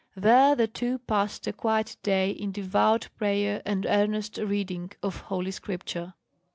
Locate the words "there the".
0.17-0.65